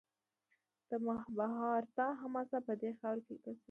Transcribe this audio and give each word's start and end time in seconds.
د 0.89 0.91
مهابهاراتا 1.05 2.07
حماسه 2.21 2.57
په 2.67 2.73
دې 2.81 2.91
خاوره 2.99 3.21
کې 3.25 3.31
لیکل 3.33 3.53
شوې. 3.53 3.53